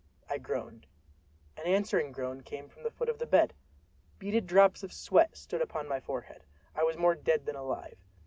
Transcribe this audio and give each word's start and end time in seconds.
I 0.27 0.39
groaned. 0.39 0.87
An 1.55 1.67
answering 1.67 2.11
groan 2.11 2.41
came 2.41 2.67
from 2.69 2.81
the 2.81 2.89
foot 2.89 3.07
of 3.07 3.19
the 3.19 3.27
bed! 3.27 3.53
Beaded 4.17 4.47
drops 4.47 4.81
of 4.81 4.91
sweat 4.91 5.37
stood 5.37 5.61
upon 5.61 5.87
my 5.87 5.99
forehead. 5.99 6.43
I 6.73 6.81
was 6.81 6.97
more 6.97 7.13
dead 7.13 7.45
than 7.45 7.55
alive. 7.55 7.99